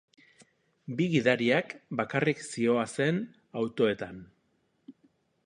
[1.01, 3.21] Bi gidariak bakarrik zihoazen
[3.63, 4.27] autoetan.